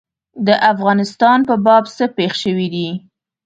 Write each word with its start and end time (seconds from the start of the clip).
د 0.47 0.49
افغانستان 0.71 1.39
په 1.49 1.55
باب 1.65 1.83
څه 1.95 2.05
پېښ 2.17 2.33
شوي 2.43 2.67
دي. 2.75 2.89